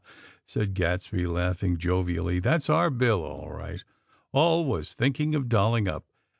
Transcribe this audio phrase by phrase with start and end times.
[0.47, 3.83] said Gadsby, laughing jovially; "That's our Bill, all right!
[4.31, 6.05] Always thinking of dolling up!"